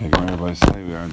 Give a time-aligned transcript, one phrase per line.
[0.00, 0.06] We
[0.94, 1.10] are in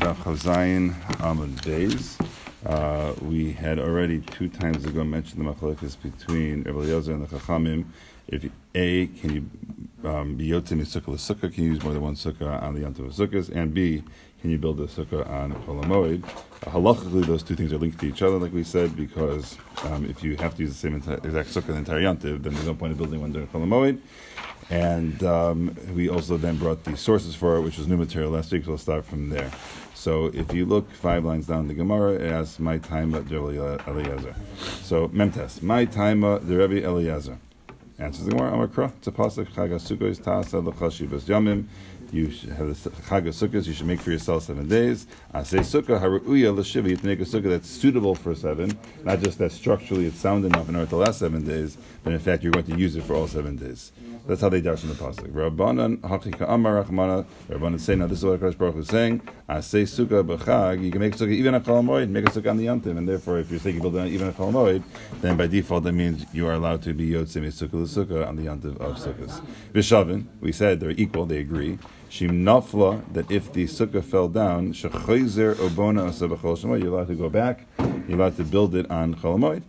[1.56, 2.18] Days.
[2.66, 7.38] Uh, we had already two times ago mentioned the machlokes between Rabbi Eliezer and the
[7.38, 7.84] Chachamim.
[8.28, 11.54] If A, can you um, be yotzim sukkah sukkah?
[11.54, 13.50] Can you use more than one sukkah on the yontiv of sukkahs?
[13.50, 14.04] And B,
[14.41, 16.23] can you build a sukkah on Chol Hamoed?
[16.26, 20.05] Uh, halachically, those two things are linked to each other, like we said, because um,
[20.05, 22.73] if you have to use the same exact sukkah the entire yontiv, then there's no
[22.73, 24.00] point in building one during Chol Hamoed.
[24.70, 28.52] And um, we also then brought the sources for it, which was new material last
[28.52, 29.50] week, so we'll start from there.
[29.94, 34.36] So if you look five lines down the Gemara, it asks, My time at Eliezer.
[34.84, 37.39] So, Memtes, My time at the Rebbe Eliezer.
[38.00, 41.66] Answers the Gemara, Amakra, pasuk, Chagasukos, Tasa, Lachashibas Yamim
[42.11, 45.07] you have the Chag of Sukkot, you should make for yourself seven days.
[45.34, 48.77] I say Sukkah, Haru'uya l'shiva, you have to make a Sukkah that's suitable for seven,
[49.03, 52.20] not just that structurally it's sound enough in order to last seven days, but in
[52.20, 53.91] fact you're going to use it for all seven days.
[54.25, 55.31] That's how they dash in the Pasuk.
[55.31, 59.61] Rabbanan, Hakika Amar Rachmana, Rabbanan say, now this is what Akash Baruch is saying, I
[59.61, 62.58] say Sukkah b'chag, you can make a Sukkah even a Chol make a Sukkah on
[62.58, 64.83] the Yantim, and therefore if you're saying you build even a Chol
[65.21, 68.77] then by default that means you are allowed to be Yotzim Sukkah on the Yantiv
[68.77, 69.42] of Sukkahs.
[69.73, 71.77] Vishavin, we said they're equal, they agree.
[72.09, 77.16] Shim nafla that if the sukkah fell down, shechayzer obona asabachol shemoy, you're allowed to
[77.16, 77.66] go back.
[78.08, 79.64] You're allowed to build it on cholamoid.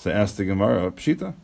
[0.00, 1.34] So ask the Gemara, pshita.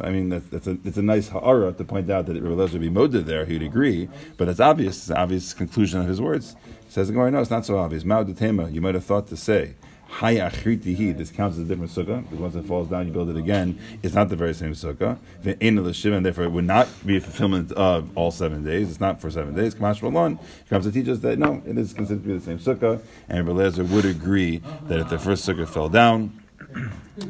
[0.00, 2.72] I mean, that's, that's, a, it's a nice ha'ara to point out that Rabbi Lezer
[2.72, 6.20] would be moded there, he'd agree, but it's obvious, it's an obvious conclusion of his
[6.20, 6.54] words.
[6.90, 8.04] Says the Gemara, no, it's not so obvious.
[8.04, 9.74] Ma'od you might have thought to say,
[10.08, 13.28] Hay achritihi, this counts as a different sukkah, because once it falls down, you build
[13.28, 13.78] it again.
[14.02, 15.18] It's not the very same sukkah.
[15.44, 18.88] And therefore it would not be a fulfillment of all seven days.
[18.88, 19.74] It's not for seven days.
[19.74, 20.38] Kamash Malon
[20.70, 23.00] comes to teach us that no, it is considered to be the same sukkah.
[23.28, 26.40] And Rabbi would agree that if the first sukkah fell down,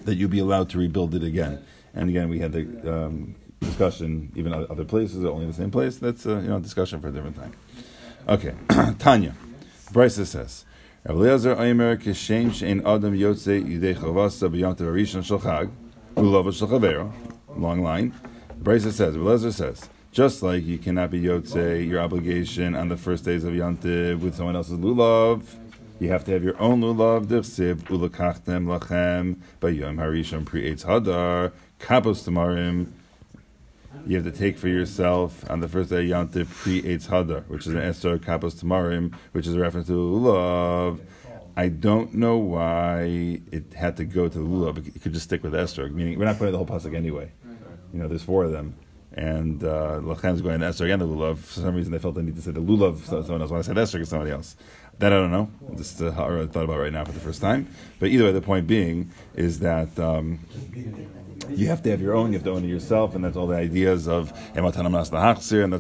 [0.05, 1.65] that you'd be allowed to rebuild it again.
[1.95, 5.71] And again, we had the um, discussion, even other places, are only in the same
[5.71, 5.97] place.
[5.97, 7.53] That's a you know, discussion for a different time.
[8.29, 8.55] Okay,
[8.99, 9.35] Tanya.
[9.93, 10.66] Braisa says,
[11.09, 15.39] Eliezer Omer Kishem Shein Adam Yotze Yidei Chavasa B'Yom Arishon Shel
[16.17, 17.15] Ulava Shel
[17.57, 18.13] Long line.
[18.61, 23.25] Brisa says, Eliezer says, just like you cannot be Yotze, your obligation on the first
[23.25, 25.45] days of Yantiv with someone else's lulav,
[26.01, 27.27] you have to have your own lulav.
[27.27, 32.89] Dichsiv ulakachtem lachem B'Yom Harishon Pri Eitz Hadar Kapos Tamarim
[34.07, 37.47] you have to take for yourself on the first day of Yantiv pre Eitz Hadar,
[37.49, 41.01] which is an Esther Kapos Tamarim, which is a reference to Lulav.
[41.57, 44.95] I don't know why it had to go to Lulav.
[44.95, 47.31] It could just stick with Esther, meaning we're not putting the whole pasuk anyway.
[47.93, 48.77] You know, there's four of them.
[49.15, 51.39] And uh, Lachem is going to Esther and the Lulav.
[51.39, 53.51] For some reason, they felt they need to say the Lulav someone else.
[53.51, 54.57] When I said Esther, it's somebody else.
[54.99, 55.51] That I don't know.
[55.77, 57.69] Just uh, I thought about right now for the first time.
[58.01, 60.41] But either way, the point being is that um,
[61.51, 63.47] you have to have your own, you have to own it yourself, and that's all
[63.47, 64.77] the ideas of and that's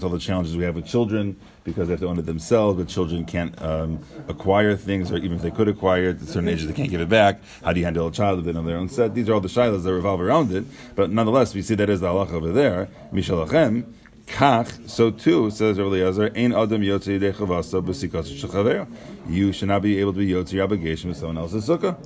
[0.05, 2.89] all the challenges we have with children because they have to own it themselves, but
[2.89, 6.67] children can't um, acquire things, or even if they could acquire it, at certain ages
[6.67, 7.41] they can't give it back.
[7.65, 9.15] How do you handle a child if they know their own set?
[9.15, 12.01] These are all the shilas that revolve around it, but nonetheless, we see that as
[12.01, 12.89] the halacha over there.
[13.13, 13.87] Mishalachem,
[14.27, 18.87] Kach, so too, says Rabbi Eliezer, Ein Adam Yidei Chavasa
[19.29, 21.97] You should not be able to be Yotze your obligation with someone else's sukkah.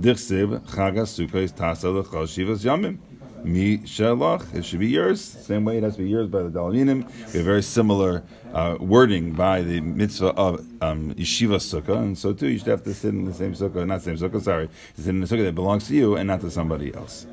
[0.00, 2.98] Dichsiv Chagas Sukkos Tasa L'Chol Shivas Yamim.
[3.44, 5.20] Mi Shelach, it should be yours.
[5.20, 7.06] Same way it has to be yours by the Dalaminim.
[7.32, 8.22] We have very similar
[8.52, 12.84] uh, wording by the mitzvah of um, Yeshiva Sukkah, and so too you should have
[12.84, 15.54] to sit in the same Sukkah, not same Sukkah, sorry, sit in the Sukkah that
[15.54, 17.26] belongs to you and not to somebody else.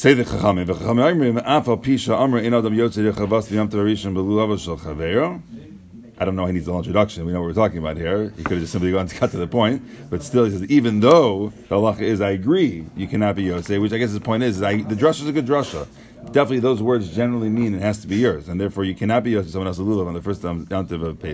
[0.00, 5.42] Say the Chachamim, v'Chachamim Amrim, Pisha Amr, In Adam Yotzei V'Yam Tavarishim B'Lulav Shel Chavero,
[6.18, 7.26] I don't know he needs a long introduction.
[7.26, 8.32] We know what we're talking about here.
[8.34, 9.82] He could have just simply gone to cut to the point.
[10.08, 13.78] But still, he says, even though the halacha is, I agree, you cannot be Yosef,
[13.78, 15.86] which I guess his point is, is I, the drasha is a good drasha.
[16.26, 19.32] Definitely, those words generally mean it has to be yours, and therefore you cannot be
[19.32, 21.24] Yosef someone else's lulav on the first yantiv of,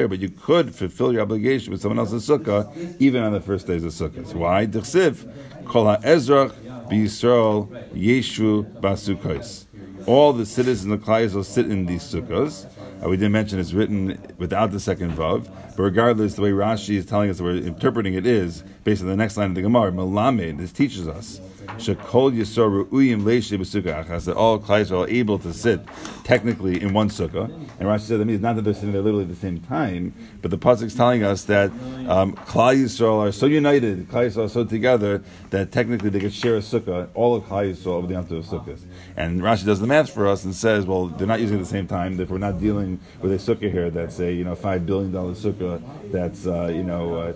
[0.00, 0.10] of.
[0.10, 3.82] But you could fulfill your obligation with someone else's sukkah even on the first days
[3.82, 4.34] of sukkahs.
[4.34, 4.66] Why?
[4.66, 6.52] Dechsiv kol ha'ezrach
[6.88, 9.66] b'Yisrael yeshu basukos
[10.06, 12.66] all the citizens of Klal will sit in these sukkahs.
[13.02, 16.96] Uh, we didn't mention it's written without the second vav, but regardless, the way Rashi
[16.96, 19.92] is telling us, we're interpreting it is based on the next line of the Gemara.
[19.92, 21.40] Melamed, this teaches us
[21.76, 25.80] Shekol Yisor Uyim Leishe B'Sukkah Achas that all Klal are able to sit
[26.24, 27.44] technically in one sukkah.
[27.78, 30.14] And Rashi said that means not that they're sitting there literally at the same time,
[30.40, 31.70] but the pasuk is telling us that
[32.08, 36.32] um, Klal Yisrael are so united, Klal Yisrael are so together that technically they could
[36.32, 38.82] share a sukkah, all of Klal Yisrael over the Yom of sukkahs.
[39.16, 41.64] And Rashi does the math for us and says, well, they're not using it at
[41.64, 42.16] the same time.
[42.16, 45.32] Therefore, we're not dealing with a sukkah here that's a you know five billion dollar
[45.32, 47.16] sukkah that's uh, you know.
[47.16, 47.32] Uh,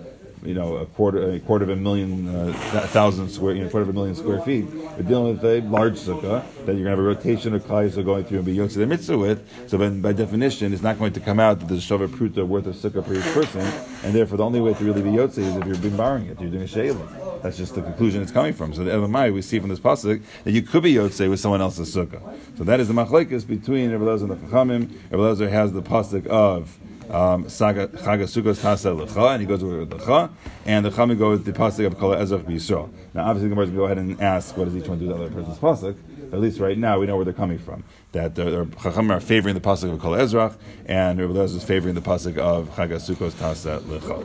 [0.47, 2.53] you know, a quarter, a quarter of a million, uh,
[2.87, 4.65] thousand square, you know, quarter of a million square feet.
[4.65, 8.03] We're dealing with a large sukkah that you're going to have a rotation of klais
[8.03, 9.69] going through and be yotze the mitzvah with.
[9.69, 12.47] So then, by definition, it's not going to come out that there's a shava pruta
[12.47, 13.61] worth of sukkah per each person,
[14.03, 16.39] and therefore the only way to really be yotze is if you're been borrowing it.
[16.39, 17.41] You're doing a shayla.
[17.43, 18.73] That's just the conclusion it's coming from.
[18.73, 21.61] So the Elamai, we see from this pasuk that you could be yotze with someone
[21.61, 22.21] else's sukkah.
[22.57, 24.91] So that is the machlekes between Rebbe and the Chachamim.
[25.11, 26.77] Rebbe has the pasuk of
[27.09, 30.29] um, Saga Sukkos Tasa Lecha, and he goes with Lecha,
[30.65, 32.89] and the Chami goes with the pasuk of Kol Ezrach B'Yisrael.
[33.13, 35.23] Now, obviously, the Gemara go ahead and ask, what does each one do to the
[35.23, 35.95] other person's pasuk?
[36.33, 37.83] At least right now, we know where they're coming from.
[38.11, 40.55] That the Chachamim are favoring the pasuk of Kol Ezrach,
[40.85, 44.23] and Rebbe is favoring the pasuk of Chaga Sukkos Tasa Lecha.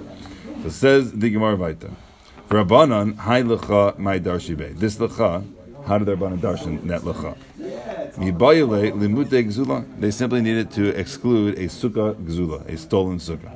[0.63, 1.93] So says the Gemara Vaita.
[2.49, 4.79] Rabbanon, Hai Lecha My Darshibe.
[4.79, 5.45] This Lecha,
[5.87, 7.37] how did the Rabbanon darshan that Lecha?
[8.23, 13.51] They simply needed to exclude a sukkah gzula, a stolen sukkah.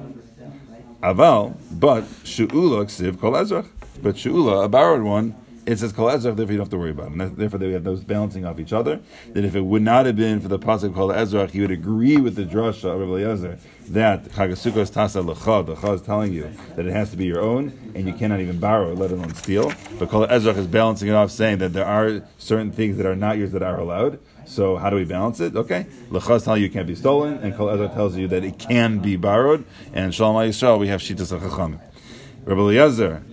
[1.03, 3.67] Aval, but shu'ula ksiv kol ezrach.
[4.03, 5.37] But shu'ula, a borrowed one,
[5.67, 7.11] it says kol ezrach, therefore you don't have to worry about.
[7.11, 9.01] And therefore they have those balancing off each other.
[9.33, 12.17] That if it would not have been for the pasuk kol ezra, he would agree
[12.17, 13.59] with the drasha of Rabbi Eliezer
[13.89, 17.93] that chagasukos tasa lecha, the is telling you that it has to be your own,
[17.95, 19.73] and you cannot even borrow, let alone steal.
[19.99, 23.17] But kol ezra is balancing it off, saying that there are certain things that are
[23.17, 24.19] not yours that are allowed.
[24.45, 25.57] So how do we balance it?
[25.57, 28.59] Okay, Lechaz tell you it can't be stolen, and Kol Ezra tells you that it
[28.59, 29.65] can be borrowed.
[29.93, 31.81] And Shalom Yisrael, we have Shitas Chachamim.
[32.45, 33.25] Rabbi Eliezer,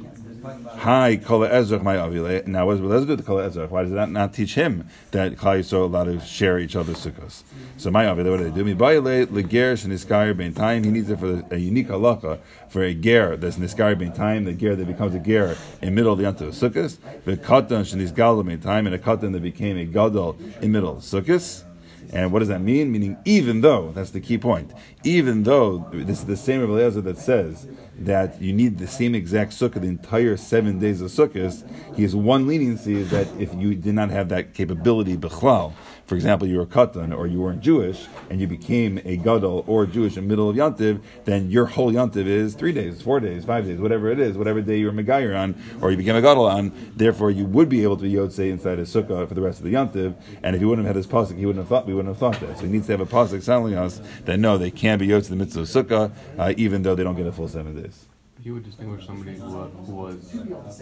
[0.84, 2.46] Hi, Kol Ezra, my Avile.
[2.46, 3.68] Now, Eliezer do to Kol Ezra?
[3.68, 6.98] Why does that not teach him that Klal Yisrael are allowed to share each other's
[6.98, 7.44] sukkahs?
[7.78, 8.66] So my Avile, what do they do?
[8.66, 10.84] Mi Bayale Legerish and Iskar Ben Time.
[10.84, 12.38] He needs it for a unique halacha
[12.68, 16.12] for a ger that's Niskar Ben Time, the ger that becomes a ger in middle
[16.12, 16.98] of the Yantav Sukkahs.
[17.24, 21.10] The Katan Shanizgal Ben Time, and a Katan that became a Gadol in middle of
[21.10, 21.64] the Sukkahs.
[22.12, 22.92] And what does that mean?
[22.92, 24.72] Meaning, even though, that's the key point,
[25.04, 27.68] even though this is the same Rabbi that says
[28.00, 31.64] that you need the same exact sukkah the entire seven days of sukkahs,
[31.96, 35.74] he has one leniency is that if you did not have that capability, bechlal,
[36.06, 39.86] for example, you were katan or you weren't Jewish and you became a gadol or
[39.86, 43.46] Jewish in the middle of Yantiv, then your whole Yantiv is three days, four days,
[43.46, 46.22] five days, whatever it is, whatever day you were Megayer on or you became a
[46.22, 46.72] gadol on.
[46.96, 49.66] Therefore, you would be able to be Yotzei inside his sukkah for the rest of
[49.66, 50.16] the Yantiv.
[50.44, 52.20] And if he wouldn't have had his pasuk, he wouldn't have thought we wouldn't have
[52.20, 52.58] thought that.
[52.58, 55.30] So he needs to have a pasuk telling us that no, they can be Yotzei
[55.30, 58.06] the mitzvah of sukkah, uh, even though they don't get a full seven days.
[58.44, 60.34] He would distinguish somebody who, uh, who was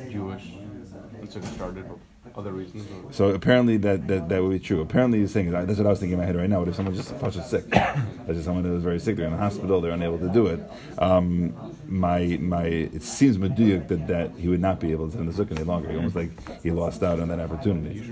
[0.09, 1.99] Jewish and started for
[2.35, 2.87] other reasons?
[3.05, 3.13] Or?
[3.13, 4.81] So apparently that, that, that would be true.
[4.81, 6.59] Apparently he's saying that's what I was thinking in my head right now.
[6.59, 7.69] What if someone just touches sick?
[7.69, 9.15] that's just someone that is very sick.
[9.15, 9.79] They're in the hospital.
[9.79, 10.59] They're unable to do it.
[10.97, 15.31] Um, my my it seems meduyuk that, that he would not be able to send
[15.31, 15.91] the sukkah any longer.
[15.91, 18.11] He almost like he lost out on that opportunity.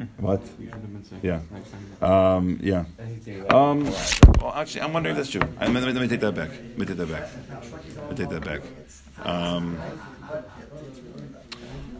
[0.00, 0.22] You should have been sick.
[0.24, 0.42] What?
[0.58, 1.18] You should have been sick.
[1.22, 2.36] Yeah.
[2.36, 2.84] Um, yeah.
[3.50, 3.84] Um,
[4.40, 5.42] well, actually, I'm wondering if that's true.
[5.58, 6.50] I, let, me, let me take that back.
[6.50, 7.28] Let me take that back.
[7.96, 8.62] Let me take that back.
[9.22, 9.78] Um,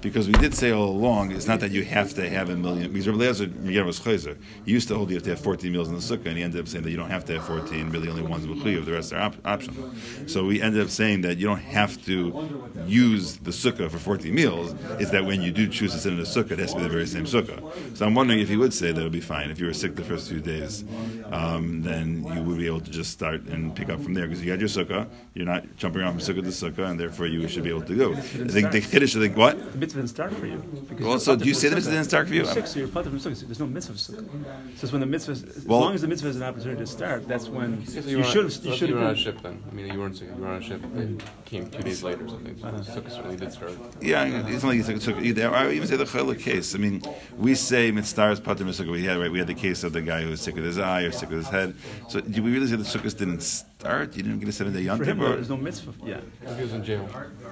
[0.00, 2.93] because we did say all along, it's not that you have to have a million.
[2.93, 4.37] Because Rabbi Eliezer was chayzer.
[4.64, 6.43] He used to hold you have to have 14 meals in the sukkah, and he
[6.43, 8.93] ended up saying that you don't have to have 14, really only one's mechuyev, the
[8.93, 9.91] rest are op- optional.
[10.26, 14.35] So we ended up saying that you don't have to use the sukkah for 14
[14.35, 14.75] meals.
[14.99, 16.85] It's that when you do choose to sit in the sukkah, it has to be
[16.85, 17.61] the very same sukkah.
[17.97, 19.50] So I'm wondering if he would say that would be fine.
[19.50, 20.85] If you were sick the first few days,
[21.31, 24.43] um, then you would be able to just start and pick up from there because
[24.43, 25.08] you had your sukkah.
[25.35, 27.97] You're not jumping around from sukkah to sukkah, and therefore you should be able to
[27.97, 28.12] go.
[28.14, 29.81] I think the, kiddush, the what?
[29.94, 31.06] Mitzvah didn't start for you.
[31.06, 32.44] Well, so do you say the mitzvah didn't start for you?
[32.44, 33.40] Six, so you're from sukkah.
[33.40, 34.44] There's no mitzvah sukkah.
[34.76, 36.87] So it's when the mitzvah, as Well- long as the mitzvah has an opportunity to
[36.87, 38.64] start, that's when If you were should have.
[38.64, 39.62] You should you were on a ship then.
[39.70, 40.28] I mean, you weren't sick.
[40.37, 40.82] You were on a ship.
[40.97, 42.56] It came two days later or something.
[42.59, 42.78] So uh-huh.
[42.78, 43.73] Sukkot certainly did start.
[44.00, 45.54] Yeah, it's not like it's took either.
[45.54, 46.75] I would even say the chayla case.
[46.75, 47.02] I mean,
[47.38, 48.90] we say mitzvahs pater mitzvah.
[48.90, 49.30] We had right.
[49.30, 51.30] We had the case of the guy who was sick with his eye or sick
[51.30, 51.75] with his head.
[52.09, 53.42] So, do we really say the sukkahs didn't
[53.80, 54.16] start?
[54.16, 55.34] You didn't get a seven day For him, yontif?
[55.37, 55.92] there's no mitzvah.
[56.04, 56.20] Yeah.
[56.42, 57.08] If he was in jail.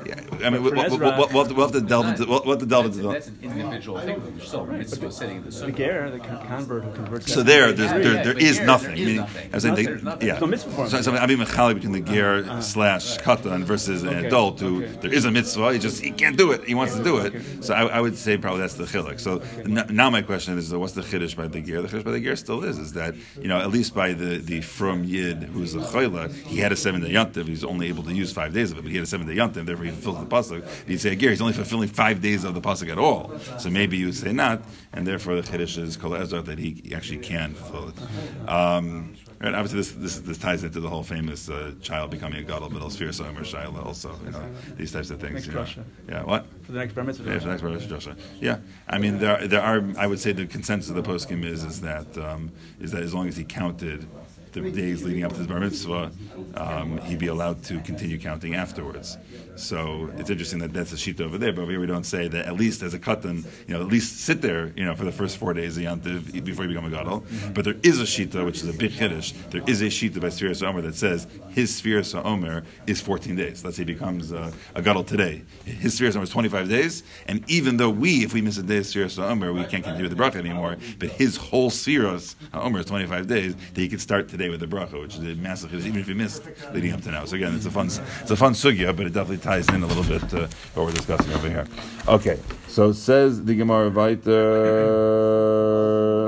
[0.07, 2.27] Yeah, I mean, For we'll, we'll, we'll, we'll, have to, we'll have to delve into
[2.27, 3.13] we'll, we'll have to delve That's, into the.
[3.15, 4.23] that's an individual thing.
[4.37, 7.33] You're still mitzvah sitting in the The ger, the convert who converts.
[7.33, 8.89] So that- there, there's, Yeah, there, yeah, there but is here, nothing.
[8.91, 9.51] there is Meaning, nothing.
[9.53, 10.29] I was saying, Nothing, they- there's nothing.
[10.29, 10.39] yeah.
[10.39, 10.89] No mitzvah.
[10.91, 12.61] So, so I'm being mechali between the ger uh-huh.
[12.61, 15.73] slash katan versus uh, an adult who there is a mitzvah.
[15.73, 16.65] He just he can't do it.
[16.65, 17.33] He wants to do it.
[17.65, 19.19] So I, I would say probably that's the chiluk.
[19.21, 21.81] So n- now my question is, what's the chiddush by the ger?
[21.83, 24.39] The chiddush by the ger still is is that you know at least by the
[24.39, 27.47] the from yid who's a chayla, he had a seven day yontiv.
[27.47, 29.37] He's only able to use five days of it, but he had a seven day
[29.37, 29.65] yontiv.
[29.65, 30.67] Therefore, he fulfilled the pasuk.
[30.89, 33.39] You'd say ger, he's only fulfilling five days of the pasuk at all.
[33.59, 36.93] So maybe you would say not, and therefore the chiddush is kol ezra that he
[36.95, 38.49] actually can fulfill it.
[38.49, 42.43] Um, Right, obviously, this, this this ties into the whole famous uh, child becoming a
[42.43, 44.43] gadol middle sphere, so Omer Shaila also, you know,
[44.77, 45.47] these types of things.
[45.47, 45.67] You know.
[46.09, 46.47] Yeah, what?
[46.65, 47.31] For the next bar mitzvah.
[47.31, 48.17] Yeah, for the next of Joshua.
[48.41, 48.59] Yeah,
[48.89, 49.85] I mean, there are, there are.
[49.97, 53.15] I would say the consensus of the poskim is is that um, is that as
[53.15, 54.09] long as he counted
[54.53, 56.11] the days leading up to his bar mitzvah,
[56.55, 59.17] um, he'd be allowed to continue counting afterwards.
[59.57, 62.29] So it's interesting that that's a sheet over there, but over here we don't say
[62.29, 65.05] that at least as a katan, you know, at least sit there, you know, for
[65.05, 67.25] the first four days of Yantiv before you become a gadol.
[67.55, 69.33] But there is a shita, which is a big chiddush.
[69.51, 73.65] There is a shita by Sfiras Omer that says his Sfiras Omer is 14 days.
[73.65, 75.43] Let's say he becomes a, a gadol today.
[75.65, 78.79] His Sfiras Omer is 25 days, and even though we, if we miss a day
[78.79, 82.87] of Sfiras Omer, we can't continue the bracha anymore, but his whole Sfiras Omer is
[82.87, 85.87] 25 days, that he could start today with the bracha, which is a massive chiddush,
[85.87, 87.25] even if you missed leading up to now.
[87.25, 89.87] So again, it's a fun, it's a fun sugya, but it definitely ties in a
[89.87, 91.67] little bit uh, what we're discussing over here.
[92.07, 92.39] Okay,
[92.69, 94.31] so it says the Gemara weiter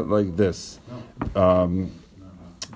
[0.04, 0.78] like this.
[1.34, 1.92] Um.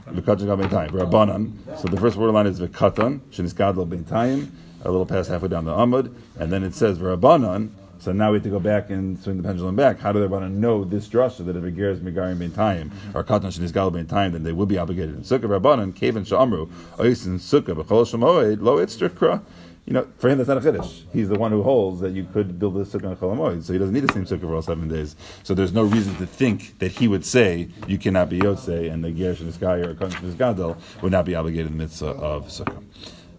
[0.07, 1.53] Rabbanan.
[1.81, 3.21] So the first word line is v'katan.
[3.31, 4.51] Sheniskadol b'intayim.
[4.85, 7.71] A little past halfway down the Amud, and then it says Rabbanan.
[8.05, 9.99] So now we have to go back and swing the pendulum back.
[9.99, 13.17] How do they want to know this drasha that if it gears megarim b'intayim mm-hmm.
[13.17, 15.15] or katan sheniskadol b'intayim, then they will be obligated.
[15.15, 19.43] In Sukkah Rabbanan, Kavan sha'amru, oisin Sukkah b'chol shemoed lo itztrikra
[19.87, 21.03] you know, for him that's not a chiddush.
[21.13, 23.79] He's the one who holds that you could build a sukkah on Cholamoid, so he
[23.79, 25.17] doesn't need the same sukkah for all seven days.
[25.43, 29.05] So there's no reason to think that he would say you cannot be Yotze and
[29.05, 32.83] the Ger Sheniskaya or Kon Gadol would not be obligated in the mitzvah of sukkah.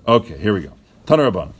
[0.07, 0.73] Okay, here we go.
[1.05, 1.51] Tana Rabban.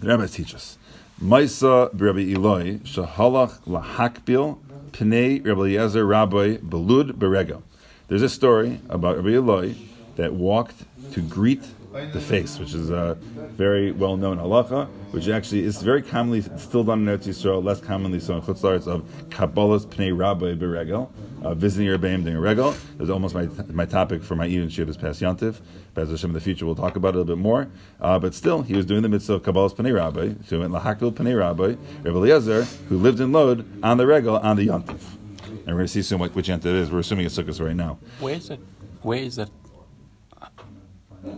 [0.00, 0.78] The rabbis teach us.
[1.22, 4.56] Maisa Rabbi Eloi shahalach lahakbil
[4.90, 7.60] pnei Rabbi Eliezer Rabbi belud berego.
[8.08, 9.74] There's a story about Rabbi Eloi
[10.16, 10.76] that walked
[11.12, 13.16] to greet the face, which is a
[13.56, 17.80] very well known halacha, which actually is very commonly still done in Eretz Yisrael, less
[17.80, 21.10] commonly so in Chutz La'aretz of Kabbalah's Pnei Rabbi Beregel,
[21.42, 22.74] uh, visiting Rebbeim during regel.
[22.96, 25.60] That's almost my, my topic for my Eden Shir this past Yantiv.
[25.94, 27.68] Bez Hashem in the future we'll talk about it a little bit more.
[28.00, 30.72] Uh, but still, he was doing the mitzvah of Kabbalah's Pnei Rabbi, so he went
[30.72, 35.00] Lahakil Pnei Rabbi, Rabbi Eliezer, who lived in Lod on the regel on the Yantiv.
[35.48, 36.90] And we're going to see soon what, which Yantiv it is.
[36.90, 37.98] We're assuming it's Sukkot right now.
[38.20, 38.60] Where is it?
[39.02, 39.50] Where is that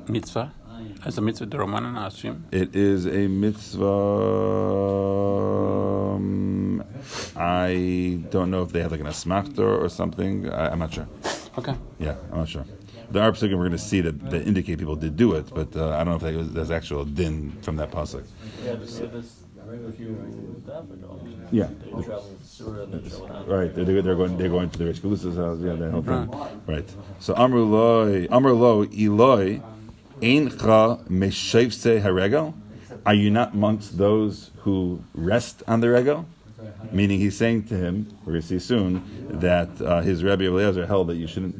[0.08, 0.52] mitzvah?
[1.04, 2.46] As a mitzvah Roman, I assume.
[2.50, 3.84] It is a mitzvah.
[6.14, 6.84] Um,
[7.36, 10.48] I don't know if they have like an asmachta or something.
[10.50, 11.08] I, I'm not sure.
[11.58, 11.74] Okay.
[11.98, 12.64] Yeah, I'm not sure.
[13.10, 15.90] The Arab we're going to see that, that indicate people did do it, but uh,
[15.90, 18.24] I don't know if that was, there's actual din from that pasuk.
[18.64, 19.42] Yeah, so this
[19.72, 21.20] a few staff ago.
[21.50, 21.68] Yeah.
[21.84, 23.48] They were traveling to Surah and then traveling out.
[23.48, 24.36] Right, they're, they're going.
[24.36, 25.58] They're going to the Reish Galusa's house.
[25.60, 26.62] Yeah, that whole thing.
[26.66, 26.88] Right.
[27.20, 29.62] So Amru loy, Amru lo Eloi,
[33.04, 36.26] Are you not amongst those who rest on the regel?
[36.92, 39.02] Meaning, he's saying to him, we're going to see soon,
[39.40, 41.56] that uh, his Rabbi Eliezer held that you shouldn't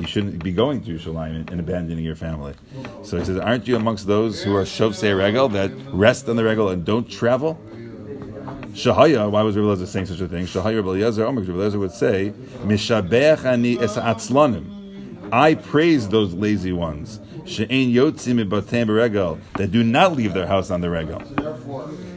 [0.00, 2.54] you shouldn't be going to Yerushalayim and, and abandoning your family.
[3.02, 6.44] So he says, aren't you amongst those who are shovsei regel that rest on the
[6.44, 7.58] regel and don't travel?
[8.72, 10.44] Shahaya, why was Rabbi Eliezer saying such a thing?
[10.44, 14.75] Shahaya Rabbi Eliezer, Omer, Rabbi Eliezer would say, Mishabech ani es atzlanim.
[15.32, 17.20] I praise those lazy ones.
[17.44, 21.22] She'ein yotzim beregel that do not leave their house on the regel.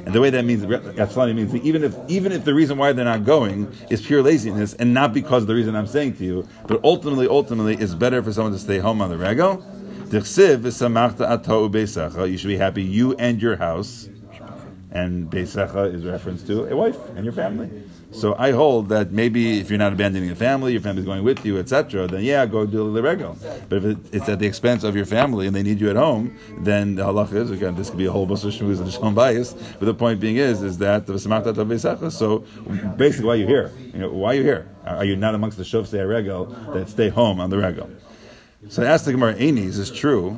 [0.06, 3.06] And the way that means, Atzlani means even if even if the reason why they're
[3.06, 6.84] not going is pure laziness and not because the reason I'm saying to you, but
[6.84, 9.64] ultimately, ultimately, it's better for someone to stay home on the regel.
[10.12, 10.24] You
[12.38, 14.10] should be happy, you and your house.
[14.92, 17.70] And Beisacha is reference to a wife and your family.
[18.12, 21.46] So I hold that maybe if you're not abandoning the family, your family's going with
[21.46, 23.38] you, etc., then yeah, go do the regel.
[23.70, 25.96] But if it, it's at the expense of your family and they need you at
[25.96, 28.90] home, then the halacha is again this could be a whole bunch of shmooze and
[28.90, 29.54] shom bias.
[29.54, 31.20] But the point being is is that the.
[32.10, 32.40] So
[32.98, 33.72] basically, why are you here?
[33.94, 34.70] You know, why are you here?
[34.86, 37.90] Are you not amongst the shofsei regel that stay home on the regel?
[38.70, 40.38] So I asked the Gemara, Anis is true.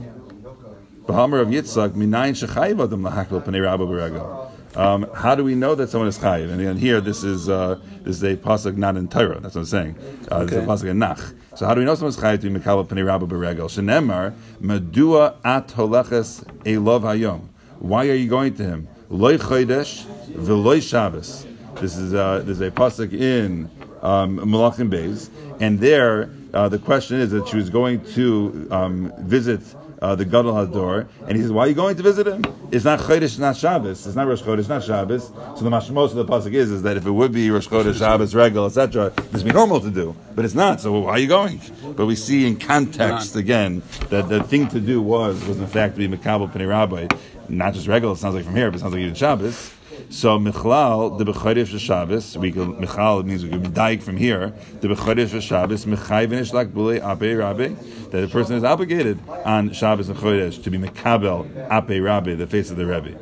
[1.06, 4.51] Bahamar of Yitzchak, minayin shechayiv adam lahakol pnei rabba.
[4.76, 6.50] Um, how do we know that someone is chayiv?
[6.50, 9.40] And again, here this is uh, this is a pasuk not in Torah.
[9.40, 9.96] That's what I'm saying.
[10.30, 11.34] Uh, This is a pasuk in Nach.
[11.56, 13.68] So how do we know someone is chayiv to be mekabel pnei rabba beregel?
[13.68, 17.48] Shenemar medua at holeches elov hayom.
[17.80, 18.88] Why are you going to him?
[19.10, 21.46] Loy chodesh v'loy Shabbos.
[21.76, 23.70] This is uh, there's a pasuk in
[24.02, 29.14] um, Malachim Beis, and there uh, the question is that she was going to um,
[29.20, 29.62] visit
[30.02, 32.44] uh, the Gadol Hador, and he says, "Why are you going to visit him?
[32.72, 34.08] It's not Chodesh, not Shabbos.
[34.08, 36.98] It's not Rosh Chodesh, not Shabbos." So the mashmos of the pasuk is, is that
[36.98, 40.16] if it would be Rosh Chodesh, Shabbos, Regal, etc., this would be normal to do,
[40.36, 40.82] but it's not.
[40.82, 41.62] So why are you going?
[41.96, 45.96] But we see in context again that the thing to do was was in fact
[45.96, 47.08] to be Mekabel Pnei Rabbi,
[47.48, 48.14] not just Regal.
[48.14, 49.74] It sounds like from here, but it sounds like even Shabbos.
[50.10, 54.54] So Michlal, the Bechodesh Shabbos, we can, Michal means we can daik from here.
[54.82, 60.10] The Bechodesh Shabbos, Mechai lak b'lei ape rabbe, that a person is obligated on Shabbos
[60.10, 63.18] and Chodesh to be Mekabel ape rabbe, the face of the Rebbe.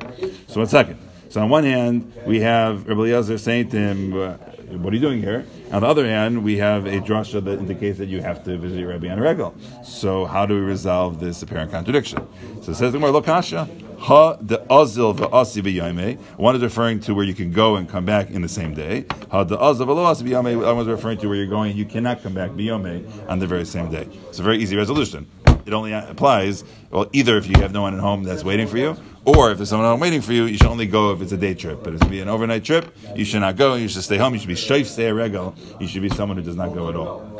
[0.48, 1.00] So one second.
[1.30, 4.38] So on one hand, we have Rabbi Eliezer saying to him, uh,
[4.78, 5.46] what are you doing here?
[5.72, 8.80] On the other hand, we have a drasha that indicates that you have to visit
[8.80, 9.54] your Rebbe on a regal.
[9.84, 12.28] So how do we resolve this apparent contradiction?
[12.64, 13.68] So it says the Gemara, Lokasha,
[14.00, 16.18] Ha the azil v'asi b'yame.
[16.38, 19.06] One is referring to where you can go and come back in the same day.
[19.30, 20.56] Ha the azil v'lo b'yame.
[20.58, 23.66] One is referring to where you're going you cannot come back b'yame on the very
[23.66, 24.08] same day.
[24.30, 25.30] It's a very easy resolution.
[25.66, 28.78] It only applies well either if you have no one at home that's waiting for
[28.78, 31.22] you, or if there's someone at home waiting for you, you should only go if
[31.22, 31.84] it's a day trip.
[31.84, 33.76] But if it's be an overnight trip, you should not go.
[33.76, 34.34] You should stay home.
[34.34, 35.56] You should be shaif stay a regal.
[35.80, 37.39] You should be someone who does not go at all.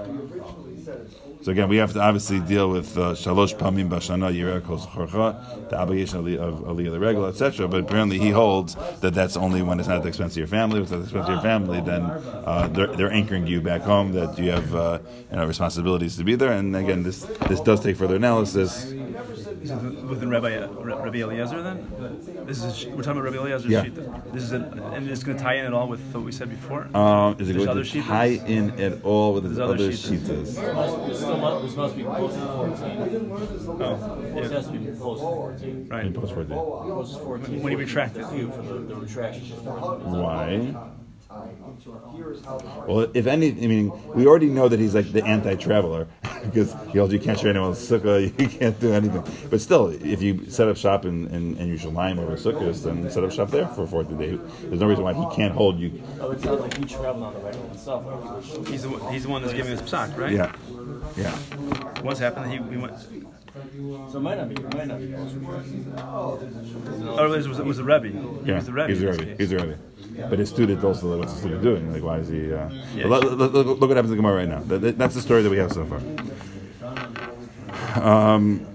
[1.50, 6.20] So again, we have to obviously deal with uh, shalosh pamim bashana zchorcha, the obligation
[6.20, 7.68] of, of aliyah the regular, etc.
[7.68, 10.46] But apparently, he holds that that's only when it's not at the expense of your
[10.46, 10.78] family.
[10.78, 13.82] If it's at the expense of your family, then uh, they're, they're anchoring you back
[13.82, 15.00] home that you have uh,
[15.32, 16.52] you know responsibilities to be there.
[16.52, 18.94] And again, this this does take further analysis.
[19.60, 22.46] This is within Rabbi, uh, Rabbi Eliezer then?
[22.46, 23.84] This is we're talking about Rabbi Eliezer's Yeah.
[23.84, 23.96] sheet.
[24.34, 24.58] This is a,
[24.96, 26.88] and it's going to tie in at all with what we said before.
[26.96, 29.92] Um, is it There's going to sheet tie in at all with his other other
[29.92, 30.56] sheet shitas?
[31.08, 33.32] This still must, this must be post 14.
[33.82, 35.88] oh, This yeah, has to be post 14.
[35.90, 36.06] right.
[36.06, 36.56] In post fourteen.
[36.56, 37.62] Post 14.
[37.62, 38.30] When he retracted.
[38.30, 39.46] Due for the, the retraction.
[39.46, 40.74] Why?
[42.88, 46.08] Well, if any, I mean, we already know that he's like the anti-traveler
[46.44, 49.24] because he holds you can't share anyone's sukkah, you can't do anything.
[49.50, 53.24] But still, if you set up shop in, in, in Yerushalayim over sukkahs, then set
[53.24, 54.40] up shop there for 14 days.
[54.64, 56.02] There's no reason why he can't hold you.
[56.20, 58.06] Oh, it sounds like he traveled on the regular himself.
[58.06, 60.34] Like he He's the, one- he's the one that's giving us psak, right?
[60.34, 60.52] Yeah,
[61.16, 61.36] yeah.
[62.02, 62.52] What's happened?
[62.52, 62.94] He, he went.
[64.12, 65.94] So it might not be, it might not be post 14.
[65.98, 66.40] Oh,
[67.26, 68.08] it was, it was the Rebbe.
[68.08, 68.88] He Yeah, was the Rebbe.
[68.90, 69.36] he's the in Rebbe.
[69.38, 69.80] He's the Rebbe.
[70.30, 71.94] But his student also, what's the student doing?
[71.94, 72.52] Like, why is he?
[72.54, 73.08] Uh, Yeah.
[73.08, 74.60] look, look, look, look what happens in Gemara right now.
[74.68, 76.02] That- that- that's the story that we have so far.
[78.04, 78.66] Um,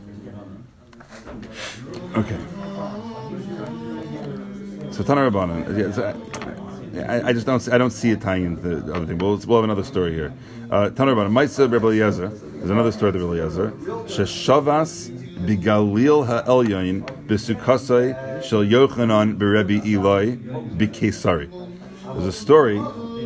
[2.16, 2.38] okay.
[4.90, 5.76] So Tana Rabbanan.
[5.78, 6.14] Yeah, so
[7.08, 7.60] I, I- I just don't.
[7.60, 9.18] See, I don't see it tying into the other thing.
[9.18, 10.32] We'll, we'll have another story here.
[10.70, 11.32] Uh, Tana Rabbanan.
[11.32, 12.28] Maitza Rebbe Eliezer.
[12.28, 13.70] There's another story of Rebbe Eliezer.
[14.06, 20.36] Sheshavas bigalil ha'elyon besukasai shel Yochanan beRebbe Eloi
[20.76, 21.50] bikesari.
[22.04, 22.78] There's a story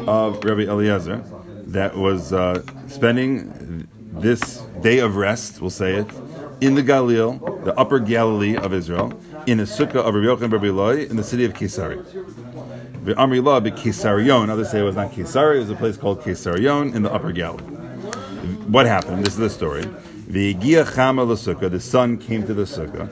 [0.06, 1.22] of Rebbe Eliezer
[1.66, 6.06] that was uh, spending this day of rest, we'll say it,
[6.60, 9.12] in the Galil, the upper Galilee of Israel,
[9.46, 12.02] in a sukkah of Rabbi Yochanan Rebbe Eloi in the city of Kesari.
[13.04, 13.70] The Amri Law be.
[13.70, 15.56] Others say it was not Kesari.
[15.56, 17.64] It was a place called Kesarion in the Upper Galilee.
[18.66, 19.24] What happened?
[19.24, 19.84] This is the story.
[20.28, 21.70] The Chama sukkah.
[21.70, 23.08] The sun came to the sukkah.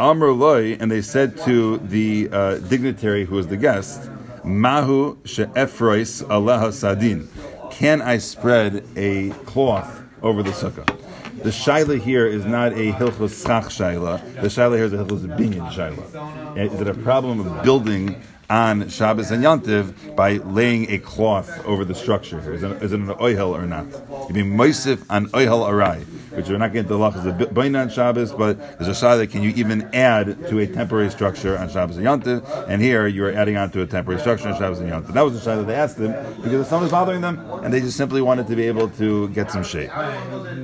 [0.00, 4.10] Amr Loi, and they said to the uh, dignitary who was the guest,
[4.42, 7.28] Mahu she'efrois aleha sadin.
[7.70, 10.84] Can I spread a cloth over the sukkah?
[11.44, 14.20] The shaila here is not a hilchos schach shaila.
[14.40, 16.58] The shaila here is a hilchos binyan shaila.
[16.58, 21.84] Is it a problem of building on Shabbos and Yantiv by laying a cloth over
[21.84, 23.86] the structure Is it, is it an oihel or not?
[24.28, 27.78] You mean moisif on oihel arai, which we're not getting to the lach is a
[27.78, 31.68] on Shabbos, but there's a shaila, can you even add to a temporary structure on
[31.68, 32.68] Shabbos and Yantiv?
[32.68, 35.12] And here you are adding on to a temporary structure on Shabbos and Yantiv.
[35.12, 37.80] That was the shaila they asked them because the sun was bothering them, and they
[37.80, 39.90] just simply wanted to be able to get some shade.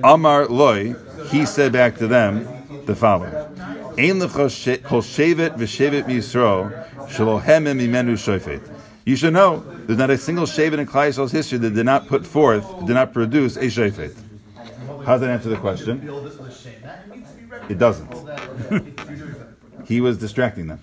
[0.03, 0.95] Amar loy,
[1.29, 2.49] he said back to them
[2.87, 3.35] the following.
[3.97, 6.94] Ein lecha kol shevet v'shevet miyisro
[9.05, 12.07] You should know there's not a single shevet in Klal Yisrael's history that did not
[12.09, 14.15] put forth, did not produce a shofet.
[15.05, 16.01] How does that answer the question?
[17.69, 18.11] It doesn't.
[19.87, 20.81] he was distracting them.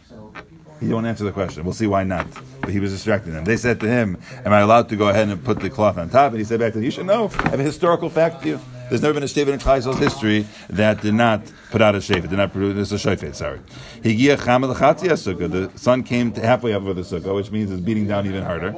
[0.80, 1.64] He didn't answer the question.
[1.64, 2.28] We'll see why not.
[2.62, 3.46] But he was distracting them.
[3.46, 6.10] They said to him, Am I allowed to go ahead and put the cloth on
[6.10, 6.32] top?
[6.32, 7.30] And he said back to them, You should know.
[7.40, 8.60] I have a historical fact to you.
[8.92, 12.00] There's never been a shevet in Klal Yisrael's history that did not put out a
[12.00, 13.62] shevet, did not produce a shofet, sorry.
[14.02, 15.50] Higia l'chatzia sukkah.
[15.50, 18.44] The sun came to halfway up over the sukkah, which means it's beating down even
[18.44, 18.76] harder.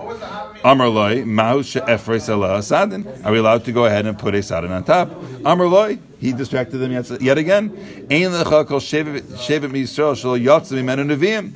[0.63, 3.07] Amar loy, ma'u she'efrei salah sadin.
[3.25, 5.09] Are we allowed to go ahead and put a sadin on top?
[5.43, 7.71] Amar he distracted them yet, yet again.
[8.11, 11.53] Ein lecha kol shevet miyisrael shelo yotze mimenu neviim.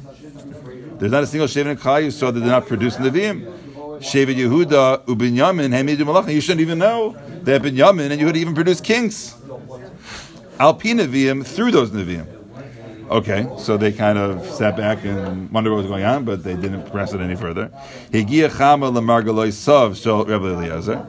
[0.99, 3.53] There's not a single Shevet in Klal Yisrael that did not produce Nevi'im.
[3.99, 6.33] Shevet Yehuda uBinyamin Hamidu Malachim.
[6.33, 9.33] You shouldn't even know that Binyamin and Yehuda even produced kings.
[10.57, 12.27] Alpi Nevi'im through those Nevi'im.
[13.09, 16.55] Okay, so they kind of sat back and wondered what was going on, but they
[16.55, 17.71] didn't press it any further.
[18.11, 18.91] Higia Chama
[19.95, 21.05] Shel Rebbe Eliezer.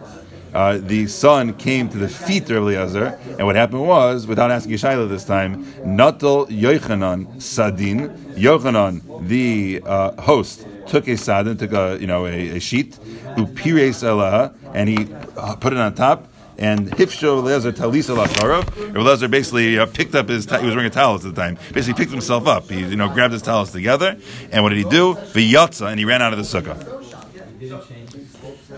[0.54, 4.72] Uh, the sun came to the feet of Eliezer, and what happened was, without asking
[4.74, 11.98] Yishayla this time, Natal Yochanan Sadin, Yochanan, the uh, host, took a sadin, took a
[12.00, 12.92] you know a, a sheet,
[13.36, 16.28] upires elaha, and he uh, put it on top.
[16.60, 18.96] And Hifsho Eliezer Talisa Lacharav.
[18.96, 20.44] Eliezer basically uh, picked up his.
[20.44, 21.56] Ta- he was wearing a talus at the time.
[21.72, 22.68] Basically, picked himself up.
[22.68, 24.18] He you know grabbed his talus together,
[24.50, 25.14] and what did he do?
[25.14, 26.98] V'yatza, and he ran out of the sukkah.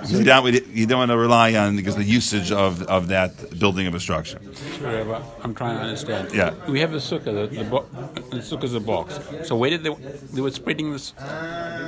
[0.07, 3.87] You don't, you don't want to rely on because the usage of, of that building
[3.87, 4.41] of a structure.
[4.79, 5.03] Sorry,
[5.43, 6.33] I'm trying to understand.
[6.35, 6.55] Yeah.
[6.69, 7.87] We have the sukkah, the, the, bo-
[8.31, 9.19] the sukkah is a box.
[9.45, 9.95] So where did they,
[10.33, 11.13] they were spreading this,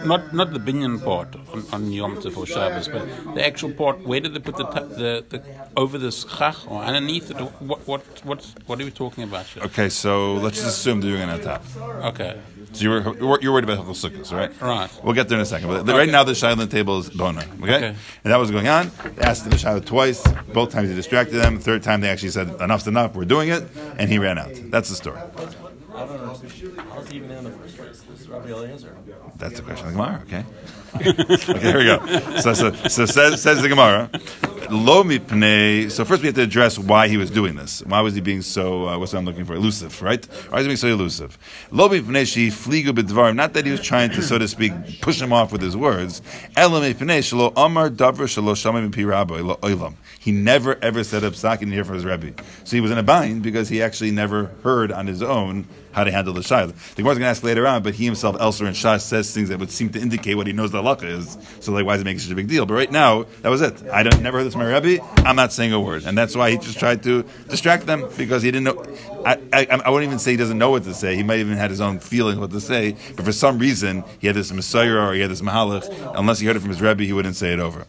[0.04, 4.00] not not the binyan part on, on Yom Tov or Shabbos, but the actual part,
[4.06, 5.42] where did they put the, the, the
[5.76, 7.36] over the schach or underneath it?
[7.36, 9.62] What, what, what, what are we talking about here?
[9.64, 11.62] Okay, so let's just assume they're doing it on top.
[12.12, 12.38] Okay.
[12.72, 14.50] So you were you're worried about Hilchos Sukkos, right?
[14.60, 14.90] Right.
[15.04, 15.68] We'll get there in a second.
[15.68, 17.44] But right now the Shiloh table is Bona.
[17.62, 17.76] Okay?
[17.76, 17.94] Okay.
[18.24, 18.90] And that was going on.
[19.16, 20.22] They asked the Shiloh twice.
[20.52, 21.58] Both times he distracted them.
[21.58, 23.64] Third time they actually said, enough's enough, we're doing it.
[23.98, 24.50] And he ran out.
[24.70, 25.20] That's the story.
[25.94, 26.40] I don't know.
[27.12, 28.01] Even in the first place?
[29.36, 30.44] That's the question of the Gemara, okay?
[30.94, 32.40] okay, here we go.
[32.40, 34.10] So, so, so says, says the Gemara,
[34.70, 35.90] Lo mipnei.
[35.90, 37.82] So first we have to address why he was doing this.
[37.84, 40.24] Why was he being so, uh, what's what I'm looking for, elusive, right?
[40.48, 41.36] Why is he being so elusive?
[41.70, 43.36] Lo mipnei she fligu b'dvarim.
[43.36, 46.22] Not that he was trying to, so to speak, push him off with his words.
[46.56, 49.94] Elo mipnei shelo amar davar shelo.
[50.18, 52.32] He never ever set up psak and hear from his Rebbe.
[52.64, 56.04] So he was in a bind because he actually never heard on his own how
[56.04, 56.72] to handle the shayla.
[56.72, 59.48] The Gemara's going to ask later on, but he himself elsewhere in Shas says things
[59.50, 61.38] that would seem to indicate what he knows the halacha is.
[61.60, 62.66] So like, why is it making such a big deal?
[62.66, 63.82] But right now, that was it.
[63.88, 65.04] I don't never heard this from my Rebbe.
[65.18, 68.42] I'm not saying a word, and that's why he just tried to distract them because
[68.42, 68.84] he didn't know.
[69.24, 71.14] I, I, I wouldn't even say he doesn't know what to say.
[71.16, 74.26] He might even had his own feeling what to say, but for some reason he
[74.26, 75.88] had this messiah or he had this mahalach.
[76.16, 77.86] Unless he heard it from his Rebbe, he wouldn't say it over.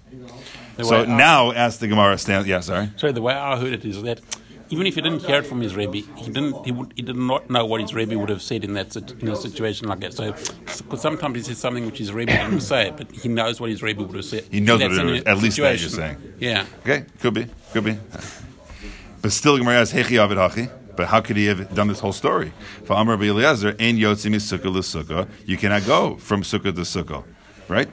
[0.77, 2.17] The So now, ask the Gemara.
[2.17, 2.91] Stand, yeah, sorry.
[2.97, 4.19] Sorry, the way I heard it is that
[4.73, 6.65] even if he didn't hear it from his Rebbe, he didn't.
[6.65, 9.29] He, would, he did not know what his Rebbe would have said in that in
[9.29, 10.13] a situation like that.
[10.13, 13.69] So, because sometimes he says something which his Rebbe didn't say, but he knows what
[13.69, 14.45] his Rebbe would have said.
[14.49, 16.17] He knows what it in is, at least that you're saying.
[16.39, 16.65] Yeah.
[16.81, 17.99] Okay, could be, could be.
[19.21, 20.71] But still, Gemara has Hechi Avid Hachi.
[20.95, 22.51] But how could he have done this whole story?
[22.85, 25.27] For Amr Rabbi Eliezer, Ein Yotzi Sukkah.
[25.45, 27.23] You cannot go from Sukkah to Sukkah,
[27.67, 27.89] right?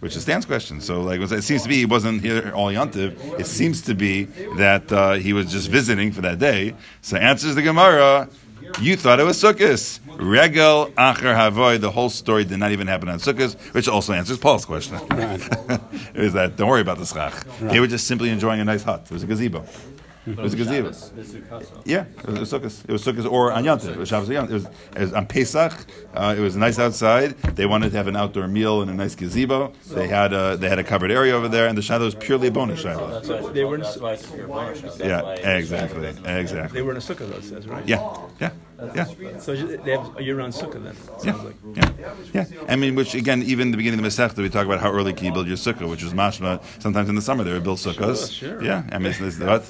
[0.00, 0.80] Which is Stan's question.
[0.80, 3.40] So, like, it seems to be he wasn't here all Yontiv.
[3.40, 4.24] It seems to be
[4.56, 6.74] that uh, he was just visiting for that day.
[7.00, 8.28] So, answers the Gemara.
[8.80, 10.00] You thought it was Sukkot.
[10.18, 11.78] Regel Acher Havoy.
[11.78, 14.96] The whole story did not even happen on Sukkot, which also answers Paul's question.
[15.10, 17.44] it was that don't worry about the schach.
[17.60, 19.02] They were just simply enjoying a nice hut.
[19.04, 19.64] It was a gazebo.
[20.26, 20.92] It was a gazebo.
[21.84, 22.84] Yeah, it was Sukkot.
[22.88, 25.72] It was Sukkot or on It was Shabbos Yom It was, it was on Pesach.
[26.14, 27.36] Uh, it was nice outside.
[27.54, 29.72] They wanted to have an outdoor meal in a nice gazebo.
[29.90, 32.48] They had a, they had a covered area over there, and the shadow was purely
[32.48, 33.08] a bonus shadow.
[33.20, 34.80] That's They were in- that's why it's your bonus.
[34.80, 36.78] That's Yeah, exactly, exactly.
[36.78, 37.86] They were in a sukkah, says, right?
[37.86, 38.50] Yeah, yeah,
[38.94, 39.38] yeah.
[39.38, 40.96] So they have a year-round sukkah then.
[41.24, 41.56] Yeah, like.
[42.34, 42.64] yeah, yeah.
[42.68, 44.92] I mean, which again, even in the beginning of the Masechta, we talk about how
[44.92, 46.62] early can you build your sukkah, which is mashma.
[46.80, 48.32] Sometimes in the summer they would build sukkahs.
[48.32, 48.62] Sure, sure.
[48.62, 49.64] Yeah, I mean, it's, it's, what?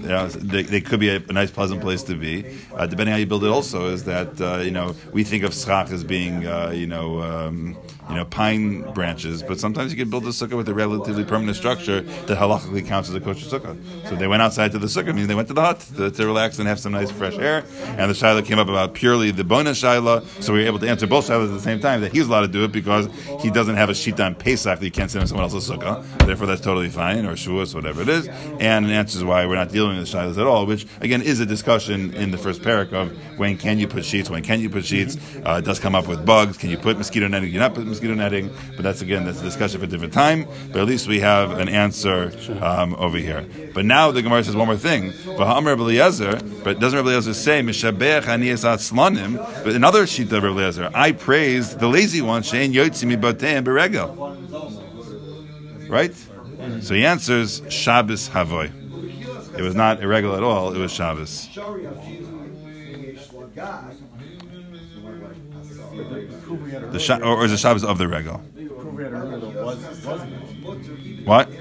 [0.00, 2.58] Yeah, they, they could be a, a nice, pleasant place to be.
[2.74, 5.54] Uh, depending how you build it, also is that uh, you know we think of
[5.54, 7.76] schach as being uh, you know um,
[8.10, 11.56] you know pine branches, but sometimes you can build a sukkah with a relatively permanent
[11.56, 13.76] structure that halachically counts as a kosher sukkah.
[14.08, 16.26] So they went outside to the sukkah, meaning they went to the hut to, to
[16.26, 17.64] relax and have some nice fresh air.
[17.84, 20.88] And the shaila came up about purely the bonus shaila, so we were able to
[20.88, 23.08] answer both shailas at the same time that he's allowed to do it because
[23.40, 26.04] he doesn't have a sheet on Pesach that you can't sit on someone else's sukkah.
[26.26, 28.28] Therefore, that's totally fine, or shuas, whatever it is.
[28.58, 31.38] And it answers why we're not dealing with the shailas at all, which again is
[31.40, 34.68] a discussion in the first parak of when can you put sheets, when can you
[34.68, 35.16] put sheets.
[35.46, 36.56] Uh, it does come up with bugs.
[36.56, 37.48] Can you put mosquito netting?
[37.48, 38.50] Can you not put mosquito netting?
[38.76, 40.46] But that's again that's a discussion for a different time.
[40.72, 42.32] But at least we have an answer
[42.62, 43.46] um, over here.
[43.74, 45.12] But now the Gemara says one more thing.
[45.26, 45.44] But
[46.80, 48.24] doesn't Rabbi Eliezer say mishabech?
[49.64, 53.64] But another sheet of Rabbi Eliezer, I praise the lazy one shein yotzi mi bateim
[53.64, 54.16] beregel.
[55.88, 56.14] Right.
[56.82, 58.70] So he answers Shabbos Havoy.
[59.56, 60.72] It was not irregular at all.
[60.72, 61.48] It was Shabbos.
[66.92, 68.38] The Sha- or is the Shabbos of the regal?
[68.38, 71.50] Proof we had earlier though was, wasn't What?
[71.50, 71.56] The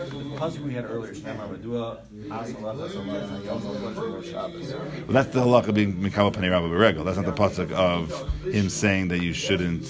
[0.46, 4.74] pasuk we had earlier, Shema Madua, Asalacha, Salacha, Yom Tov, Shabbos.
[4.74, 7.04] Well, that's the halacha being mikabel panei rabba beregel.
[7.04, 8.12] That's not the pasuk of
[8.44, 9.84] him saying that you shouldn't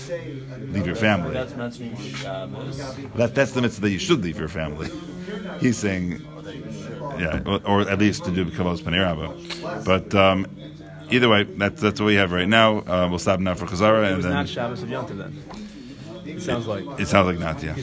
[0.74, 1.34] leave your family.
[1.34, 1.54] That's.
[1.54, 4.90] That, that's the mitzvah that you should leave your family.
[5.60, 6.26] He's saying,
[7.20, 9.84] yeah, or, or at least to do mikabel panei rabba.
[9.86, 10.48] But um,
[11.12, 12.80] either way, that's that's what we have right now.
[12.80, 15.44] Uh, we'll stop now for chazara, It and then not Shabbos of Yom then.
[16.26, 16.86] It sounds like.
[17.00, 17.62] it sounds like not.
[17.64, 17.76] Yeah.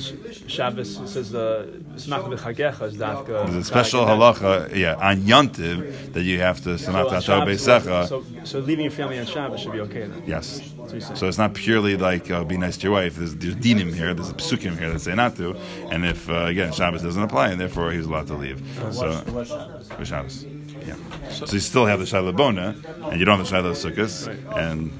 [0.46, 3.44] Shabbos says the Smach v'chagecha is dafka.
[3.44, 8.24] There's a special halacha, yeah, on Yontiv that you have to So, on Shabbos, so,
[8.44, 10.22] so leaving your family on Shabbos should be okay then.
[10.26, 10.60] Yes.
[10.76, 11.16] what you're saying.
[11.16, 13.16] So it's not purely like uh, be nice to your wife.
[13.16, 15.56] There's, there's dinim here, there's a psukim here that say not to,
[15.90, 18.62] and if uh, again Shabbos doesn't apply, and therefore he's allowed to leave.
[18.92, 20.46] So It was Shabbos.
[20.94, 21.46] For Shabbos, yeah.
[21.46, 22.75] So you still have the Shiloh Bona,
[23.11, 24.92] and you don't have the Shiloh Sukkos, and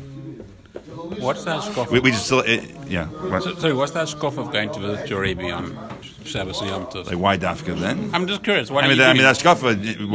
[1.21, 1.91] What's the hashkof?
[1.91, 3.07] we, we just still, it, yeah.
[3.07, 3.43] What?
[3.43, 5.79] So, sorry, what's that hashkof of going to visit your Rebbe on
[6.27, 7.07] Shabbos and Yom Tov.
[7.07, 8.11] Like why dafka then?
[8.13, 8.71] I'm just curious.
[8.71, 9.75] What I mean, you I mean, that's kafa,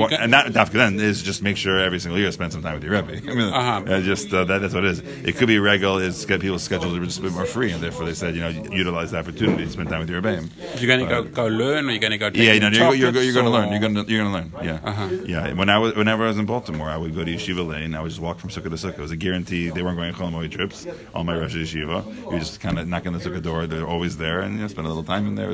[0.09, 2.75] got- and that dafka then is just make sure every single year spend some time
[2.75, 3.13] with your rebbe.
[3.31, 3.83] I mean, Uh-huh.
[3.93, 4.99] uh, just uh, that, that's what it is.
[4.99, 6.03] It could be regular.
[6.03, 8.41] It's got people's schedules are just a bit more free, and therefore they said, you
[8.41, 10.49] know, utilize the opportunity to spend time with your rebbeim.
[10.79, 12.93] You're going to go, go learn, or you're going to go Yeah, you know, you're,
[12.95, 13.69] you're, you're going to learn.
[13.71, 14.65] You're going to you're going to learn.
[14.65, 15.09] Yeah, Uh-huh.
[15.25, 15.53] yeah.
[15.53, 17.95] When I was whenever I was in Baltimore, I would go to Yeshiva Lane.
[17.95, 18.99] I would just walk from sukkah to sukkah.
[18.99, 19.69] It was a guarantee.
[19.69, 20.85] They weren't going on Cholamoy trips.
[21.13, 23.67] All my Rosh Yeshiva, you just kind of knock on the sukkah door.
[23.67, 25.51] They're always there, and you know, spend a little time in there.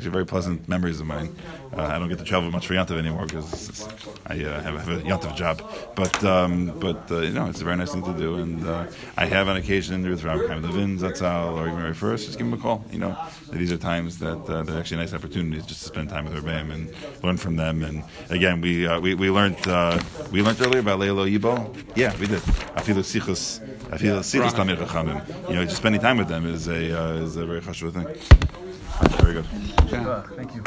[0.00, 1.36] Actually very pleasant memories of mine.
[1.76, 3.86] Uh, I don't get to travel much for Yantav anymore because
[4.26, 5.60] I uh, have, have a Yantav job.
[5.94, 8.86] But um, but uh, you know, it's a very nice thing to do, and uh,
[9.18, 12.48] I have on occasion with Rabbi Chaim Levin, Zatzal, or even Rabbi First, just give
[12.48, 12.82] them a call.
[12.90, 13.14] You know,
[13.52, 16.72] these are times that uh, they're actually nice opportunities just to spend time with Rebbeim
[16.72, 17.82] and learn from them.
[17.82, 20.00] And again, we uh, we, we learned uh,
[20.32, 21.76] we learned earlier about Leilo Yibo.
[21.94, 22.40] Yeah, we did.
[22.74, 23.60] Afilu Sichus,
[23.90, 25.48] Afilu Sichus Tamir.
[25.50, 28.59] You know, just spending time with them is a is a very chashuv thing.
[29.08, 29.46] Very good.
[29.92, 30.62] Uh, thank you.